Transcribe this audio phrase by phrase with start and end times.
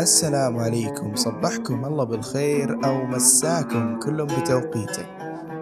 [0.00, 1.16] السلام عليكم.
[1.16, 5.04] صبحكم الله بالخير أو مساكم كل بتوقيته.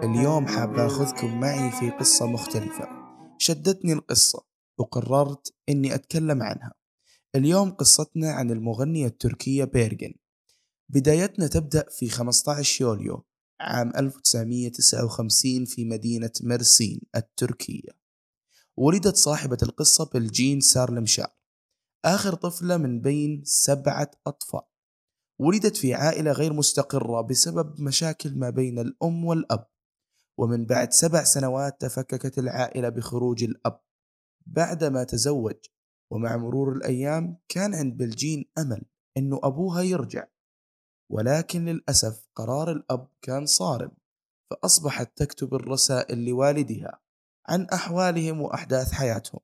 [0.05, 2.89] اليوم حاب أخذكم معي في قصة مختلفة.
[3.39, 4.45] شدتني القصة
[4.79, 6.73] وقررت أني أتكلم عنها.
[7.35, 10.15] اليوم قصتنا عن المغنية التركية بيرجن.
[10.89, 13.25] بدايتنا تبدأ في 15 يوليو
[13.61, 17.91] عام 1959 في مدينة مرسين التركية.
[18.77, 21.38] ولدت صاحبة القصة بالجين سارلمشار
[22.05, 24.61] آخر طفلة من بين سبعة أطفال.
[25.41, 29.67] ولدت في عائلة غير مستقرة بسبب مشاكل ما بين الأم والأب.
[30.39, 33.81] ومن بعد سبع سنوات تفككت العائلة بخروج الأب.
[34.47, 35.57] بعدما تزوج
[36.11, 38.83] ومع مرور الأيام كان عند بلجين أمل
[39.17, 40.27] أنه أبوها يرجع.
[41.11, 43.91] ولكن للأسف قرار الأب كان صارم
[44.51, 47.01] فأصبحت تكتب الرسائل لوالدها
[47.49, 49.41] عن أحوالهم وأحداث حياتهم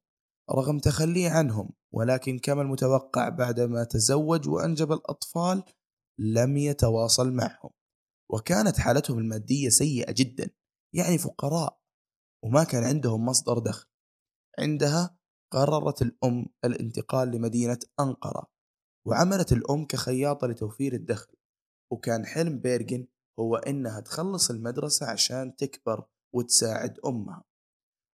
[0.51, 5.65] رغم تخليه عنهم ولكن كما المتوقع بعدما تزوج وأنجب الأطفال
[6.21, 7.71] لم يتواصل معهم.
[8.31, 10.51] وكانت حالتهم المادية سيئة جدا
[10.95, 11.81] يعني فقراء
[12.45, 13.89] وما كان عندهم مصدر دخل.
[14.59, 15.19] عندها
[15.53, 18.47] قررت الأم الانتقال لمدينة أنقرة
[19.07, 21.35] وعملت الأم كخياطة لتوفير الدخل.
[21.93, 23.07] وكان حلم بيرجن
[23.41, 27.45] هو إنها تخلص المدرسة عشان تكبر وتساعد أمها.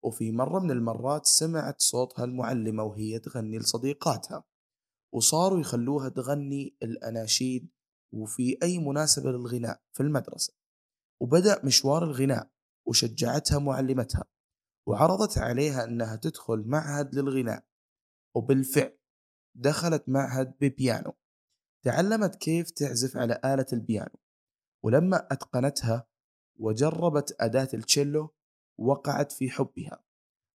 [0.07, 4.43] وفي مرة من المرات سمعت صوتها المعلمة وهي تغني لصديقاتها
[5.13, 7.69] وصاروا يخلوها تغني الأناشيد
[8.13, 10.53] وفي أي مناسبة للغناء في المدرسة.
[11.21, 12.51] وبدأ مشوار الغناء
[12.87, 14.23] وشجعتها معلمتها
[14.87, 17.65] وعرضت عليها أنها تدخل معهد للغناء.
[18.35, 18.97] وبالفعل
[19.55, 21.13] دخلت معهد ببيانو.
[21.85, 24.19] تعلمت كيف تعزف على آلة البيانو.
[24.83, 26.07] ولما أتقنتها
[26.59, 28.36] وجربت أداة التشيلو
[28.77, 30.03] وقعت في حبها.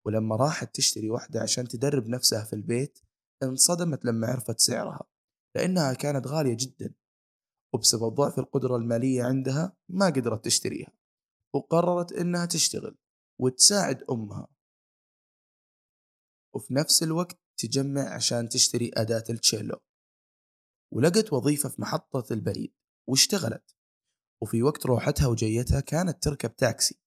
[0.06, 2.98] ولما راحت تشتري واحدة عشان تدرب نفسها في البيت
[3.42, 5.04] انصدمت لما عرفت سعرها
[5.56, 6.94] لأنها كانت غالية جدا.
[7.74, 10.92] وبسبب ضعف القدرة المالية عندها ما قدرت تشتريها.
[11.54, 12.98] وقررت إنها تشتغل
[13.40, 14.48] وتساعد أمها.
[16.54, 19.80] وفي نفس الوقت تجمع عشان تشتري أداة التشيلو
[20.92, 22.74] ولقت وظيفة في محطة البريد
[23.08, 23.76] واشتغلت.
[24.42, 26.99] وفي وقت روحتها وجيتها كانت تركب تاكسي.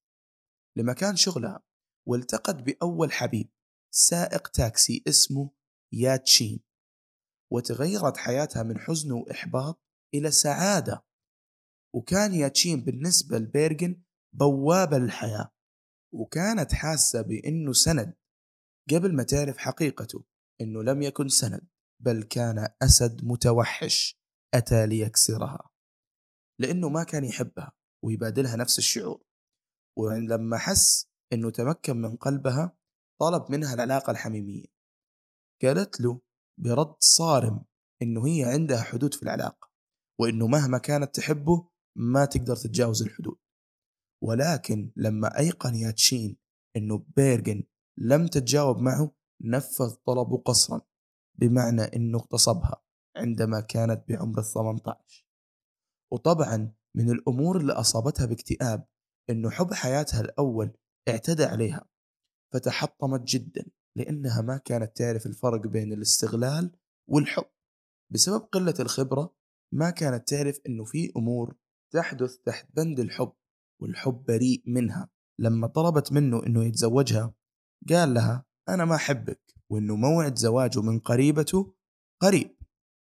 [0.77, 1.63] لمكان شغلها
[2.07, 3.49] والتقت بأول حبيب
[3.93, 5.51] سائق تاكسي اسمه
[5.93, 6.63] ياتشين
[7.51, 11.05] وتغيرت حياتها من حزن وإحباط إلى سعادة.
[11.95, 14.01] وكان ياتشين بالنسبة لبيرجن
[14.35, 15.51] بوابة للحياة
[16.13, 18.13] وكانت حاسة بأنه سند.
[18.91, 20.23] قبل ما تعرف حقيقته
[20.61, 21.67] أنه لم يكن سند
[21.99, 24.19] بل كان أسد متوحش
[24.53, 25.69] أتى ليكسرها
[26.59, 27.71] لأنه ما كان يحبها
[28.03, 29.23] ويبادلها نفس الشعور.
[29.97, 32.77] ولما حس إنه تمكن من قلبها
[33.21, 34.65] طلب منها العلاقة الحميمية.
[35.61, 36.21] قالت له
[36.59, 37.65] برد صارم
[38.01, 39.71] إنه هي عندها حدود في العلاقة
[40.19, 43.37] وإنه مهما كانت تحبه ما تقدر تتجاوز الحدود.
[44.23, 46.37] ولكن لما أيقن ياتشين
[46.77, 47.63] إنه بيرجن
[47.97, 49.11] لم تتجاوب معه
[49.41, 50.81] نفذ طلبه قصرا
[51.35, 52.83] بمعنى إنه اغتصبها
[53.17, 55.27] عندما كانت بعمر ال 18
[56.11, 58.87] وطبعا من الأمور اللي أصابتها باكتئاب
[59.29, 60.71] إنه حب حياتها الأول
[61.09, 61.85] اعتدى عليها
[62.53, 66.71] فتحطمت جدا لأنها ما كانت تعرف الفرق بين الاستغلال
[67.09, 67.45] والحب.
[68.13, 69.35] بسبب قلة الخبرة
[69.73, 71.55] ما كانت تعرف إنه في أمور
[71.93, 73.33] تحدث تحت بند الحب
[73.81, 75.09] والحب بريء منها.
[75.39, 77.33] لما طلبت منه إنه يتزوجها
[77.89, 79.41] قال لها أنا ما أحبك.
[79.69, 81.73] وإنه موعد زواجه من قريبته
[82.21, 82.57] قريب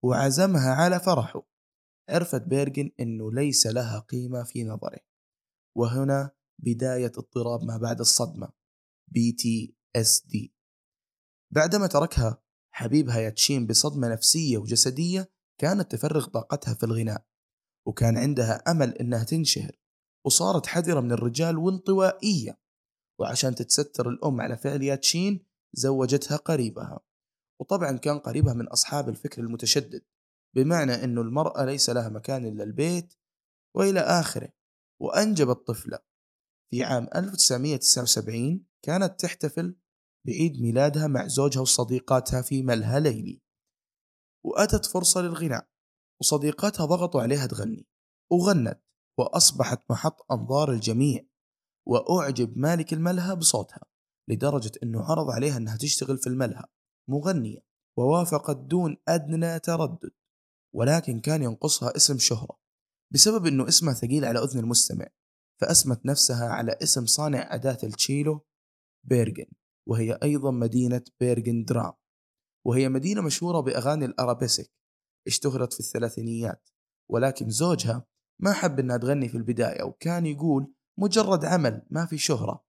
[0.05, 1.43] وعزمها على فرحه.
[2.09, 5.01] عرفت بيرجن إنه ليس لها قيمة في نظره.
[5.77, 8.53] وهنا بداية اضطراب ما بعد الصدمة
[9.11, 10.49] BTSD
[11.51, 17.27] بعدما تركها حبيبها ياتشين بصدمة نفسية وجسدية كانت تفرغ طاقتها في الغناء
[17.87, 19.77] وكان عندها أمل إنها تنشهر
[20.27, 22.59] وصارت حذرة من الرجال وانطوائية.
[23.21, 27.01] وعشان تتستر الأم على فعل ياتشين زوجتها قريبها.
[27.61, 30.05] وطبعا كان قريبها من أصحاب الفكر المتشدد
[30.57, 33.15] بمعنى أنه المرأة ليس لها مكان إلا البيت
[33.77, 34.56] وإلى آخره.
[35.01, 35.99] وأنجبت طفلة
[36.71, 39.77] في عام 1979 كانت تحتفل
[40.27, 43.43] بعيد ميلادها مع زوجها وصديقاتها في ملهى ليلي
[44.45, 45.69] وأتت فرصة للغناء
[46.21, 47.87] وصديقاتها ضغطوا عليها تغني.
[48.33, 48.81] وغنت
[49.19, 51.27] وأصبحت محط أنظار الجميع.
[51.87, 53.85] وأعجب مالك الملهى بصوتها
[54.29, 56.65] لدرجة أنه عرض عليها أنها تشتغل في الملهى
[57.09, 57.67] مغنية
[57.99, 60.11] ووافقت دون أدنى تردد.
[60.75, 62.59] ولكن كان ينقصها اسم شهرة.
[63.15, 65.07] بسبب أنه اسمها ثقيل على أذن المستمع
[65.61, 68.47] فأسمت نفسها على اسم صانع أداة التشيلو
[69.07, 69.47] بيرجن
[69.89, 71.93] وهي أيضا مدينة بيرجن درام
[72.67, 74.73] وهي مدينة مشهورة بأغاني الأرابيسك
[75.27, 76.69] اشتهرت في الثلاثينيات
[77.11, 78.07] ولكن زوجها
[78.43, 82.65] ما حب إنها تغني في البداية وكان يقول مجرد عمل ما في شهرة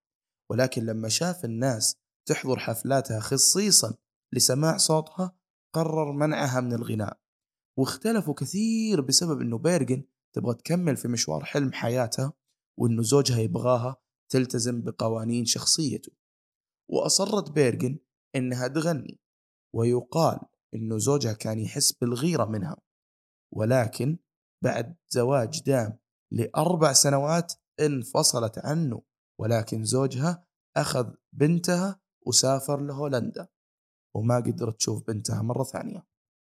[0.51, 1.95] ولكن لما شاف الناس
[2.27, 3.95] تحضر حفلاتها خصيصا
[4.33, 5.37] لسماع صوتها
[5.75, 7.19] قرر منعها من الغناء
[7.77, 10.03] واختلفوا كثير بسبب إنه بيرجن
[10.35, 12.33] تبغى تكمل في مشوار حلم حياتها
[12.79, 13.95] وإنه زوجها يبغاها
[14.31, 16.11] تلتزم بقوانين شخصيته.
[16.89, 17.99] وأصرت بيرجن
[18.35, 19.19] إنها تغني
[19.75, 20.39] ويقال
[20.73, 22.77] إنه زوجها كان يحس بالغيرة منها.
[23.53, 24.17] ولكن
[24.63, 25.99] بعد زواج دام
[26.31, 29.01] لأربع سنوات انفصلت عنه
[29.39, 30.47] ولكن زوجها
[30.77, 33.47] أخذ بنتها وسافر لهولندا
[34.15, 36.07] وما قدرت تشوف بنتها مرة ثانية.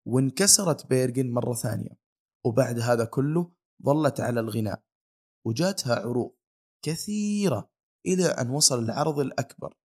[0.08, 2.00] وانكسرت بيرجن مرة ثانية.
[2.46, 3.52] وبعد هذا كله
[3.86, 4.84] ظلت على الغناء
[5.46, 6.32] وجاتها عروض
[6.86, 7.72] كثيرة
[8.06, 9.78] إلى أن وصل العرض الأكبر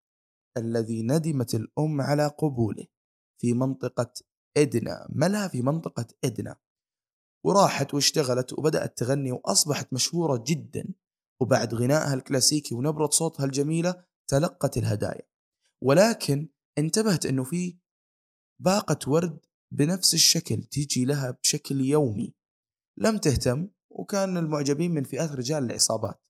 [0.57, 2.85] الذي ندمت الأم على قبوله
[3.41, 4.13] في منطقة
[4.57, 6.55] إدنا ملها في منطقة إدنا.
[7.45, 10.93] وراحت واشتغلت وبدأت تغني وأصبحت مشهورة جدا.
[11.41, 15.27] وبعد غنائها الكلاسيكي ونبرة صوتها الجميلة تلقت الهدايا.
[15.83, 17.77] ولكن انتبهت أنه في
[18.61, 19.39] باقة ورد
[19.73, 22.33] بنفس الشكل تيجي لها بشكل يومي.
[22.97, 26.21] لم تهتم وكان المعجبين من فئات رجال العصابات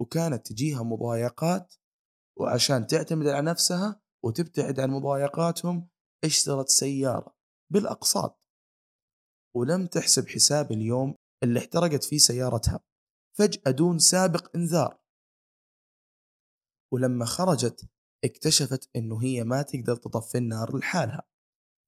[0.00, 1.74] وكانت تجيها مضايقات
[2.38, 5.88] وعشان تعتمد على نفسها وتبتعد عن مضايقاتهم
[6.24, 7.34] اشترت سيارة
[7.72, 8.42] بالأقساط.
[9.56, 12.80] ولم تحسب حساب اليوم اللي احترقت فيه سيارتها.
[13.38, 14.98] فجأة دون سابق إنذار.
[16.92, 17.88] ولما خرجت
[18.24, 21.22] اكتشفت إنه هي ما تقدر تطفي النار لحالها.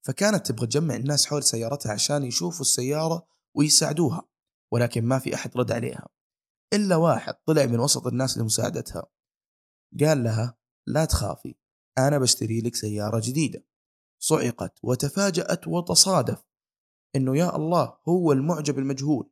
[0.05, 4.27] فكانت تبغى تجمع الناس حول سيارتها عشان يشوفوا السيارة ويساعدوها.
[4.71, 6.07] ولكن ما في أحد رد عليها.
[6.73, 9.07] إلا واحد طلع من وسط الناس لمساعدتها.
[9.99, 10.57] قال لها
[10.87, 11.55] لا تخافي
[11.97, 13.65] أنا بشتري لك سيارة جديدة.
[14.19, 16.43] صعقت وتفاجأت وتصادف
[17.15, 19.31] إنه يا الله هو المعجب المجهول.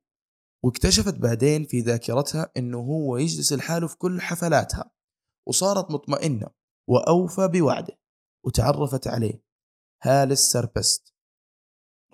[0.63, 4.91] واكتشفت بعدين في ذاكرتها إنه هو يجلس لحاله في كل حفلاتها.
[5.47, 6.47] وصارت مطمئنة
[6.89, 7.99] وأوفى بوعده
[8.45, 9.43] وتعرفت عليه.
[10.03, 11.13] هالس سربست.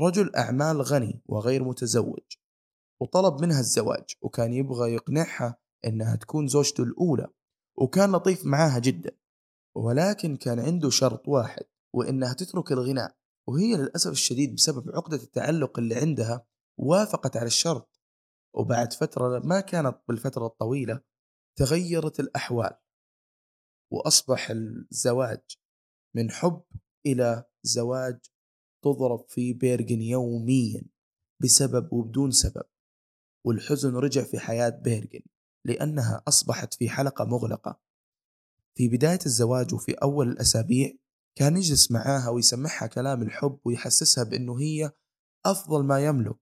[0.01, 2.38] رجل أعمال غني وغير متزوج.
[3.01, 7.27] وطلب منها الزواج وكان يبغى يقنعها إنها تكون زوجته الأولى
[7.77, 9.11] وكان لطيف معاها جدا
[9.75, 11.63] ولكن كان عنده شرط واحد
[11.95, 16.45] وإنها تترك الغناء وهي للأسف الشديد بسبب عقدة التعلق اللي عندها
[16.79, 17.99] وافقت على الشرط.
[18.55, 21.01] وبعد فترة ما كانت بالفترة الطويلة
[21.57, 22.77] تغيرت الأحوال
[23.91, 25.57] وأصبح الزواج
[26.15, 26.63] من حب
[27.05, 28.19] إلى زواج
[28.83, 30.81] تضرب في بيرجن يوميا
[31.41, 32.63] بسبب وبدون سبب.
[33.45, 35.21] والحزن رجع في حياة بيرجن
[35.65, 37.79] لأنها أصبحت في حلقة مغلقة.
[38.75, 40.93] في بداية الزواج وفي أول الأسابيع
[41.35, 44.91] كان يجلس معاها ويسمعها كلام الحب ويحسسها بأنه هي
[45.45, 46.39] أفضل ما يملك.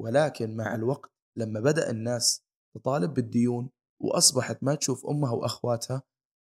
[0.00, 2.42] ولكن مع الوقت لما بدأ الناس
[2.74, 3.70] تطالب بالديون
[4.00, 6.02] وأصبحت ما تشوف أمها وأخواتها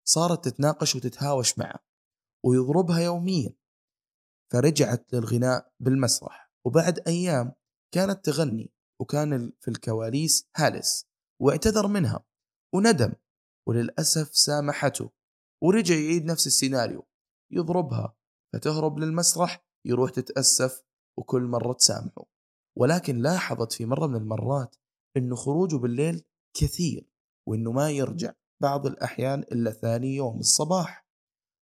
[0.08, 1.78] صارت تتناقش وتتهاوش معه
[2.44, 3.52] ويضربها يوميا.
[4.52, 7.52] فرجعت للغناء بالمسرح وبعد أيام
[7.94, 11.06] كانت تغني وكان في الكواليس هالس
[11.42, 12.24] واعتذر منها
[12.74, 13.12] وندم
[13.68, 15.10] وللأسف سامحته
[15.62, 17.06] ورجع يعيد نفس السيناريو
[17.52, 18.16] يضربها
[18.52, 20.84] فتهرب للمسرح يروح تتأسف
[21.18, 22.24] وكل مرة تسامحه.
[22.78, 24.76] ولكن لاحظت في مرة من المرات
[25.16, 26.24] انه خروجه بالليل
[26.56, 27.10] كثير
[27.48, 31.06] وإنه ما يرجع بعض الأحيان إلا ثاني يوم الصباح.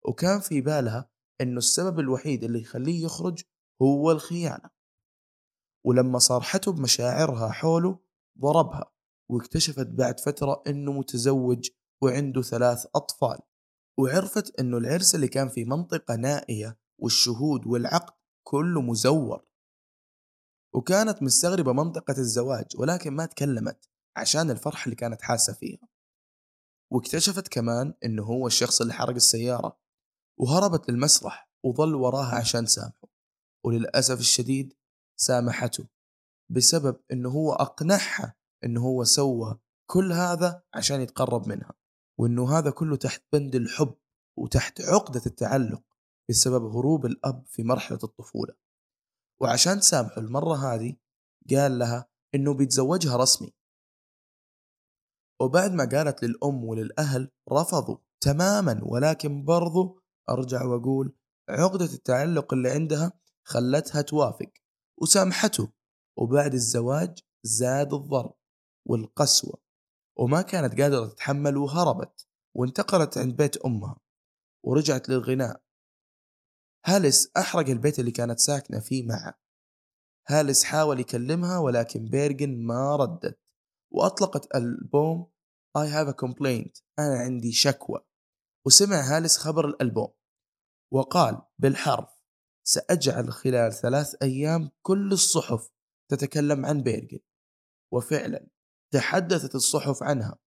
[0.04, 1.10] وكان في بالها
[1.40, 3.42] إنه السبب الوحيد اللي يخليه يخرج
[3.82, 4.70] هو الخيانة.
[5.86, 7.98] ولما صارحته بمشاعرها حوله
[8.38, 8.92] ضربها
[9.30, 11.68] واكتشفت بعد فترة إنه متزوج
[12.02, 13.38] وعنده ثلاث أطفال
[13.98, 18.14] وعرفت إنه العرس اللي كان في منطقة نائية والشهود والعقد
[18.46, 19.46] كله مزور.
[20.74, 25.88] وكانت مستغربة منطقة الزواج ولكن ما تكلمت عشان الفرحة اللي كانت حاسة فيها.
[26.92, 29.80] واكتشفت كمان إنه هو الشخص اللي حرق السيارة
[30.38, 33.08] وهربت للمسرح وظل وراها عشان تسامحه
[33.64, 34.74] وللأسف الشديد
[35.20, 35.86] سامحته
[36.50, 38.34] بسبب إنه هو أقنعها
[38.64, 39.58] إنه هو سوى
[39.90, 41.72] كل هذا عشان يتقرب منها
[42.18, 43.94] وإنه هذا كله تحت بند الحب
[44.38, 45.82] وتحت عقدة التعلق
[46.30, 48.54] بسبب هروب الأب في مرحلة الطفولة.
[49.40, 50.96] وعشان تسامحه المرة هذه
[51.50, 53.52] قال لها إنه بيتزوجها رسمي.
[55.40, 61.16] وبعد ما قالت للأم وللأهل رفضوا تماما ولكن برضو أرجع وأقول
[61.48, 63.12] عقدة التعلق اللي عندها
[63.44, 64.50] خلتها توافق.
[65.02, 65.72] وسامحته
[66.18, 68.34] وبعد الزواج زاد الضرب
[68.86, 69.58] والقسوة
[70.18, 72.26] وما كانت قادرة تتحمل وهربت
[72.56, 74.00] وانتقلت عند بيت أمها
[74.64, 75.62] ورجعت للغناء.
[76.86, 79.40] هالس أحرق البيت اللي كانت ساكنة فيه معه.
[80.28, 83.40] هالس حاول يكلمها ولكن بيرجن ما ردت
[83.92, 85.30] وأطلقت ألبوم
[85.78, 88.00] I have a complaint أنا عندي شكوى.
[88.66, 90.12] وسمع هالس خبر الألبوم
[90.92, 92.19] وقال بالحرف
[92.72, 95.70] سأجعل خلال ثلاث أيام كل الصحف
[96.10, 97.18] تتكلم عن بيرجن
[97.92, 98.46] وفعلا
[98.94, 100.38] تحدثت الصحف عنها.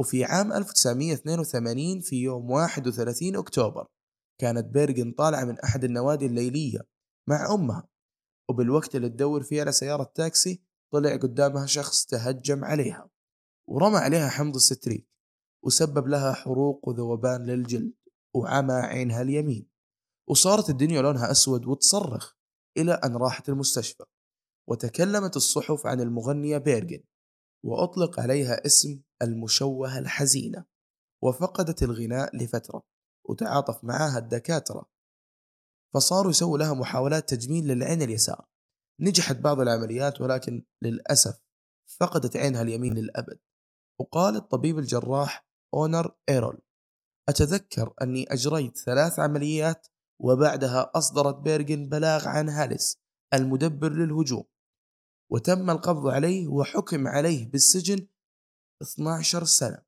[0.00, 3.86] وفي عام 1982 في يوم 31 أكتوبر
[4.40, 6.78] كانت بيرجن طالعة من أحد النوادي الليلية
[7.28, 7.88] مع أمها.
[8.50, 10.62] وبالوقت اللي تدور فيه على سيارة تاكسي
[10.92, 13.10] طلع قدامها شخص تهجم عليها.
[13.68, 15.08] ورمى عليها حمض الستريك
[15.64, 17.94] وسبب لها حروق وذوبان للجلد
[18.34, 19.69] وعمى عينها اليمين.
[20.30, 22.32] وصارت الدنيا لونها أسود وتصرخ
[22.76, 24.04] إلى أن راحت المستشفى
[24.68, 27.02] وتكلمت الصحف عن المغنية بيرجن
[27.64, 30.64] وأطلق عليها اسم المشوهة الحزينة
[31.22, 32.82] وفقدت الغناء لفترة
[33.28, 34.90] وتعاطف معها الدكاترة.
[35.94, 38.48] فصاروا يسووا لها محاولات تجميل للعين اليسار.
[39.00, 41.40] نجحت بعض العمليات ولكن للأسف
[42.00, 43.38] فقدت عينها اليمين للأبد.
[44.00, 46.62] وقال الطبيب الجراح أونر إيرول
[47.28, 49.86] أتذكر أني أجريت ثلاث عمليات
[50.20, 52.98] وبعدها أصدرت بيرجن بلاغ عن هالس
[53.34, 54.44] المدبر للهجوم.
[55.30, 58.06] وتم القبض عليه وحكم عليه بالسجن
[58.82, 59.82] 12 سنة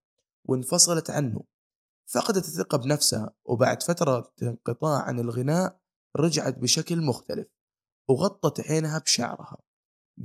[0.49, 1.45] وانفصلت عنه.
[2.07, 5.81] فقدت الثقة بنفسها وبعد فترة انقطاع عن الغناء
[6.17, 7.49] رجعت بشكل مختلف
[8.09, 9.59] وغطت عينها بشعرها.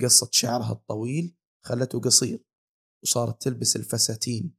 [0.01, 1.35] قصت شعرها الطويل
[1.65, 2.43] خلته قصير
[3.03, 4.55] وصارت تلبس الفساتين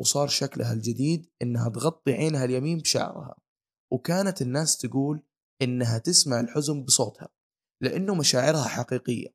[0.00, 3.43] وصار شكلها الجديد إنها تغطي عينها اليمين بشعرها.
[3.94, 5.22] وكانت الناس تقول
[5.62, 7.28] إنها تسمع الحزن بصوتها
[7.82, 9.34] لأنه مشاعرها حقيقية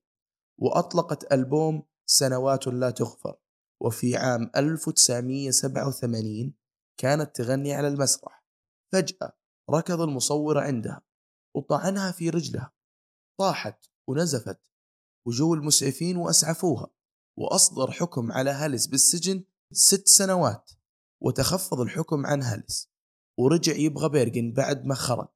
[0.62, 3.38] وأطلقت ألبوم سنوات لا تغفر
[3.82, 6.54] وفي عام 1987
[6.98, 8.46] كانت تغني على المسرح.
[8.94, 9.32] فجأة
[9.70, 11.02] ركض المصور عندها
[11.56, 12.74] وطعنها في رجلها.
[13.40, 14.72] طاحت ونزفت
[15.28, 16.88] وجو المسعفين وأسعفوها
[17.38, 20.72] وأصدر حكم على هالس بالسجن ست سنوات
[21.24, 22.89] وتخفض الحكم عن هالس
[23.40, 25.28] ورجع يبغى بيرجن بعد ما خرج.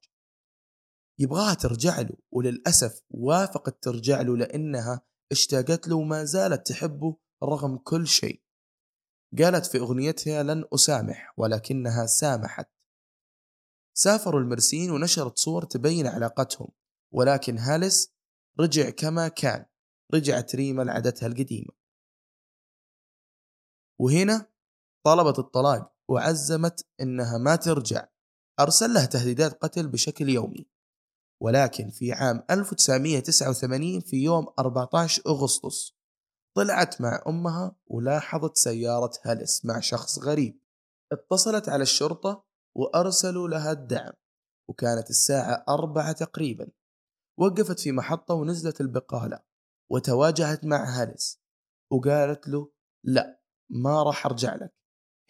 [1.18, 5.00] يبغاها ترجع له وللأسف وافقت ترجع له لأنها
[5.32, 8.42] اشتاقت له وما زالت تحبه رغم كل شيء.
[9.38, 12.70] قالت في أغنيتها لن أسامح ولكنها سامحت.
[13.96, 16.68] سافروا المرسيين ونشرت صور تبين علاقتهم
[17.12, 18.14] ولكن هالس
[18.60, 19.66] رجع كما كان
[20.14, 21.72] رجعت ريما لعادتها القديمة.
[23.98, 24.52] وهنا
[25.04, 25.93] طلبت الطلاق.
[26.10, 28.08] وعزمت إنها ما ترجع.
[28.60, 30.66] أرسل لها تهديدات قتل بشكل يومي.
[31.42, 35.94] ولكن في عام 1989 في يوم 14 أغسطس
[36.56, 40.60] طلعت مع أمها ولاحظت سيارة هلس مع شخص غريب.
[41.12, 42.44] اتصلت على الشرطة
[42.76, 44.12] وأرسلوا لها الدعم
[44.70, 46.70] وكانت الساعة أربعة تقريبا.
[47.38, 49.40] وقفت في محطة ونزلت البقالة
[49.90, 51.40] وتواجهت مع هالس
[51.92, 52.72] وقالت له
[53.04, 54.74] لا ما راح أرجع لك.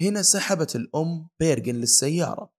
[0.00, 2.52] هنا سحبت الأم بيرجن للسيارة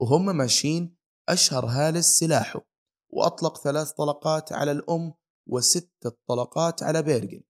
[0.00, 0.96] وهم ماشيين
[1.28, 2.68] أشهر هاليس سلاحه
[3.12, 5.14] وأطلق ثلاث طلقات على الأم
[5.48, 7.42] وستة طلقات على بيرجن.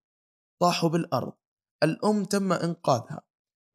[0.63, 1.33] طاحوا بالأرض.
[1.83, 3.23] الأم تم إنقاذها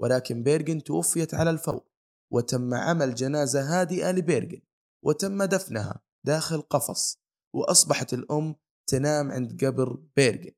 [0.01, 1.85] ولكن بيرجن توفيت على الفور
[2.33, 4.61] وتم عمل جنازة هادئة لبيرجن
[5.05, 7.19] وتم دفنها داخل قفص
[7.55, 8.55] وأصبحت الأم
[8.89, 10.51] تنام عند قبر بيرجن.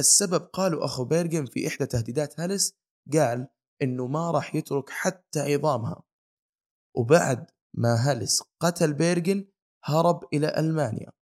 [0.00, 2.74] السبب قالوا أخو بيرجن في إحدى تهديدات هالس
[3.12, 3.48] قال
[3.82, 6.02] إنه ما راح يترك حتى عظامها.
[6.96, 9.48] وبعد ما هالس قتل بيرجن
[9.84, 11.12] هرب إلى ألمانيا.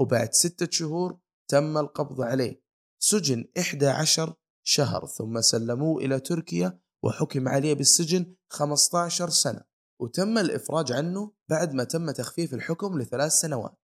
[0.00, 1.18] وبعد ستة شهور
[1.50, 2.62] تم القبض عليه.
[3.02, 4.34] سجن 11
[4.66, 9.64] شهر ثم سلموه إلى تركيا وحكم عليه بالسجن 15 سنة.
[10.00, 13.78] وتم الإفراج عنه بعد ما تم تخفيف الحكم لثلاث سنوات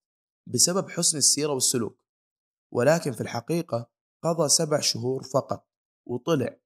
[0.46, 2.00] بسبب حسن السيرة والسلوك.
[2.72, 3.90] ولكن في الحقيقة
[4.24, 5.68] قضى سبع شهور فقط
[6.08, 6.63] وطلع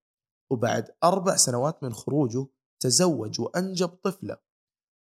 [0.51, 2.47] وبعد أربع سنوات من خروجه
[2.81, 4.37] تزوج وأنجب طفلة.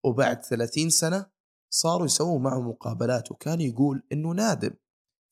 [0.04, 1.30] وبعد ثلاثين سنة
[1.70, 4.74] صاروا يسووا معه مقابلات وكان يقول إنه نادم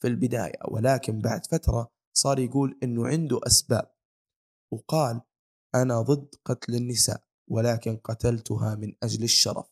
[0.03, 3.95] في البداية ولكن بعد فترة صار يقول إنه عنده أسباب.
[4.73, 5.21] وقال
[5.75, 9.67] أنا ضد قتل النساء ولكن قتلتها من أجل الشرف.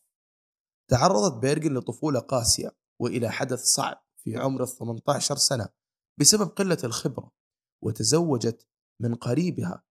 [0.91, 5.69] تعرضت بيرجن لطفولة قاسية وإلى حدث صعب في عمر 18 سنة
[6.21, 7.33] بسبب قلة الخبرة
[7.85, 8.67] وتزوجت
[9.01, 9.85] من قريبها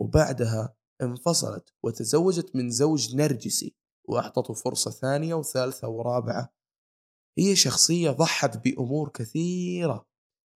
[0.00, 3.76] وبعدها انفصلت وتزوجت من زوج نرجسي
[4.08, 6.54] وأعطته فرصة ثانية وثالثة ورابعة.
[7.38, 10.06] هي شخصية ضحت بأمور كثيرة.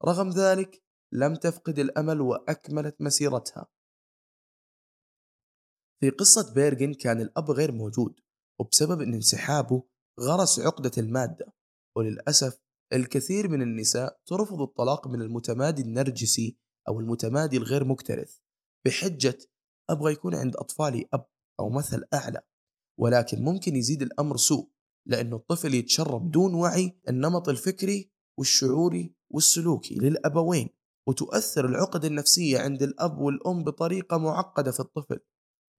[0.05, 0.83] رغم ذلك
[1.13, 3.67] لم تفقد الأمل وأكملت مسيرتها.
[6.01, 8.21] في قصة بيرجن كان الأب غير موجود
[8.61, 9.83] وبسبب ان انسحابه
[10.21, 11.53] غرس عقدة المادة.
[11.97, 12.61] وللأسف
[12.93, 16.59] الكثير من النساء ترفض الطلاق من المتمادي النرجسي
[16.89, 18.44] أو المتمادي الغير مكترث.
[18.87, 19.39] بحجة
[19.91, 21.27] أبغى يكون عند أطفالي أب
[21.61, 22.43] أو مثل أعلى
[23.01, 24.71] ولكن ممكن يزيد الأمر سوء
[25.09, 30.69] لأنه الطفل يتشرب دون وعي النمط الفكري والشعوري والسلوكي للأبوين
[31.09, 35.21] وتؤثر العقد النفسية عند الأب والأم بطريقة معقدة في الطفل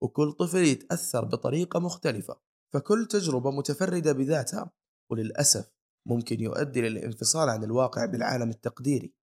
[0.02, 2.40] وكل طفل يتأثر بطريقة مختلفة
[2.74, 4.70] فكل تجربة متفردة بذاتها
[5.10, 5.72] وللأسف
[6.08, 9.14] ممكن يؤدي للانفصال عن الواقع بالعالم التقديري.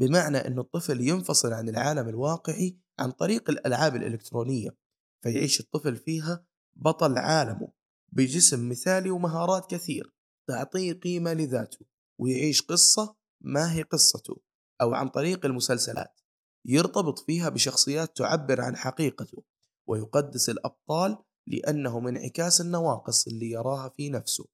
[0.00, 4.76] بمعنى أن الطفل ينفصل عن العالم الواقعي عن طريق الألعاب الإلكترونية
[5.22, 6.46] فيعيش الطفل فيها
[6.76, 7.68] بطل عالمه
[8.12, 10.14] بجسم مثالي ومهارات كثير
[10.48, 11.86] تعطيه قيمة لذاته
[12.20, 14.40] ويعيش قصة ما هي قصته
[14.80, 16.20] أو عن طريق المسلسلات.
[16.66, 19.42] يرتبط فيها بشخصيات تعبر عن حقيقته
[19.88, 24.44] ويقدس الأبطال لأنهم انعكاس النواقص اللي يراها في نفسه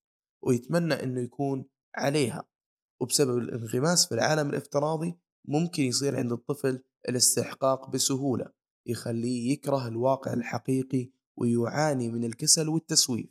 [0.42, 2.44] ويتمنى أنه يكون عليها.
[3.00, 5.18] وبسبب الانغماس في العالم الافتراضي
[5.48, 8.52] ممكن يصير عند الطفل الاستحقاق بسهولة
[8.86, 13.30] يخليه يكره الواقع الحقيقي ويعاني من الكسل والتسويف.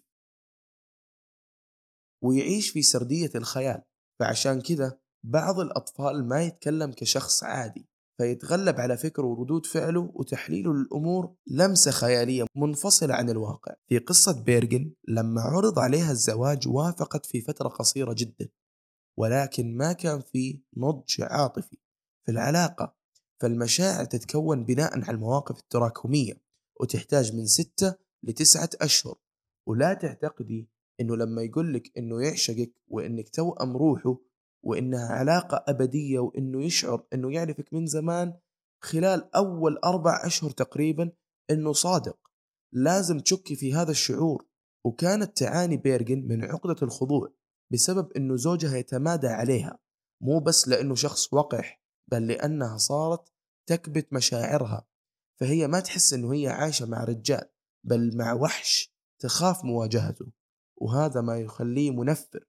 [2.23, 3.81] ويعيش في سردية الخيال
[4.19, 7.89] فعشان كذا بعض الأطفال ما يتكلم كشخص عادي
[8.19, 13.75] فيتغلب على فكره وردود فعله وتحليله للأمور لمسة خيالية منفصلة عن الواقع.
[13.89, 18.49] في قصة بيرجن لما عرض عليها الزواج وافقت في فترة قصيرة جدا
[19.19, 21.77] ولكن ما كان في نضج عاطفي.
[22.29, 22.95] في العلاقة
[23.41, 26.33] فالمشاعر تتكون بناء على المواقف التراكمية
[26.79, 29.17] وتحتاج من ستة لتسعة أشهر.
[29.67, 30.69] ولا تعتقدي
[31.00, 34.17] إنه لما يقول لك إنه يعشقك وإنك توأم روحه
[34.63, 38.33] وإنها علاقة أبدية وإنه يشعر إنه يعرفك من زمان
[38.83, 41.12] خلال أول أربع أشهر تقريبا
[41.51, 42.17] إنه صادق.
[42.74, 44.45] لازم تشكي في هذا الشعور.
[44.86, 47.33] وكانت تعاني بيرجن من عقدة الخضوع
[47.71, 49.80] بسبب إنه زوجها يتمادى عليها.
[50.21, 51.80] مو بس لإنه شخص وقح
[52.12, 53.34] بل لأنها صارت
[53.69, 54.88] تكبت مشاعرها.
[55.39, 57.50] فهي ما تحس إنه هي عايشة مع رجال
[57.84, 60.26] بل مع وحش تخاف مواجهته
[60.78, 62.45] وهذا ما يخليه منفر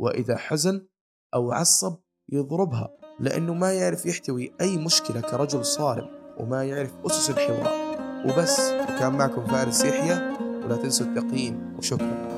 [0.00, 0.86] وإذا حزن
[1.34, 1.96] أو عصب
[2.28, 7.94] يضربها لأنه ما يعرف يحتوي أي مشكلة كرجل صارم وما يعرف أسس الحوار.
[8.24, 12.33] وبس وكان معكم فارس يحيى ولا تنسوا التقييم وشكرا.